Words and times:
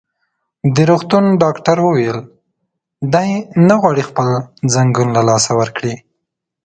د 0.75 0.77
روغتون 0.89 1.25
ډاکټر 1.43 1.77
وویل: 1.83 2.19
دی 3.13 3.29
نه 3.67 3.75
غواړي 3.81 4.03
خپل 4.09 4.27
ځنګون 4.73 5.07
له 5.17 5.21
لاسه 5.29 5.51
ورکړي. 5.61 5.95